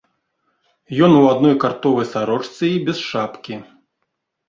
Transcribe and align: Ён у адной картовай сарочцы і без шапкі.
Ён 1.09 1.13
у 1.19 1.19
адной 1.35 1.55
картовай 1.65 2.09
сарочцы 2.15 2.63
і 2.75 2.83
без 2.91 2.97
шапкі. 3.13 3.65